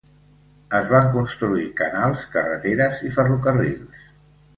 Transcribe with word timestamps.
Es 0.77 0.87
van 0.93 1.09
construir 1.17 1.65
canals, 1.81 2.23
carreteres 2.37 2.97
i 3.09 3.13
ferrocarrils. 3.19 4.01